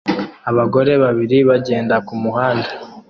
Abagore 0.49 0.91
babiri 1.03 1.37
bagenda 1.49 1.95
kumuhanda 2.07 2.69